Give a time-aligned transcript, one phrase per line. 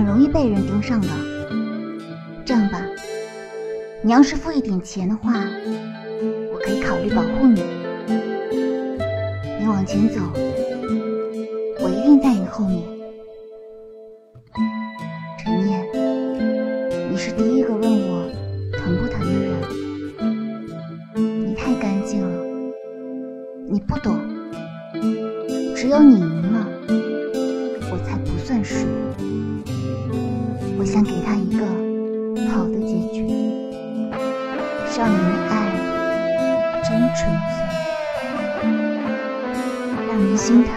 [0.00, 1.08] 很容易被人盯上的。
[2.42, 2.80] 这样吧，
[4.00, 5.34] 你要是付一点钱的话，
[6.54, 7.62] 我可以考虑保护你。
[9.60, 10.22] 你往前走，
[11.80, 12.82] 我一定在你后面。
[15.38, 15.86] 陈念，
[17.10, 18.26] 你是第一个问我
[18.72, 19.52] 疼不疼的人。
[21.46, 22.42] 你太干净了，
[23.68, 24.16] 你不懂，
[25.76, 26.66] 只有你赢了，
[30.80, 31.66] 我想给他一个
[32.48, 33.28] 好的结局。
[34.88, 35.52] 少年的爱
[36.82, 37.20] 真纯
[37.52, 37.60] 粹，
[40.08, 40.72] 让人心疼。